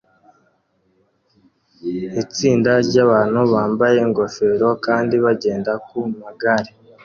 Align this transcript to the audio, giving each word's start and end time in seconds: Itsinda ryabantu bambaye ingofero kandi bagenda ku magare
Itsinda 2.21 2.71
ryabantu 2.87 3.39
bambaye 3.53 3.97
ingofero 4.07 4.67
kandi 4.85 5.15
bagenda 5.25 5.71
ku 5.87 5.99
magare 6.21 6.71